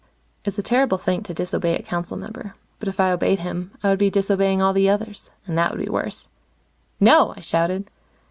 It's 0.45 0.57
a 0.57 0.63
terrible 0.63 0.97
thing 0.97 1.21
to 1.21 1.31
disobey 1.35 1.77
a 1.77 1.83
council 1.83 2.17
member. 2.17 2.55
But 2.79 2.87
if 2.87 2.99
I 2.99 3.11
obeyed 3.11 3.37
him, 3.37 3.69
I 3.83 3.89
would 3.91 3.99
be 3.99 4.09
disobeying 4.09 4.59
all 4.59 4.73
the 4.73 4.89
others. 4.89 5.29
And 5.45 5.55
that 5.59 5.69
would 5.71 5.85
be 5.85 5.91
worse. 5.91 6.27
"No!" 6.99 7.35
I 7.37 7.41
shouted. 7.41 7.87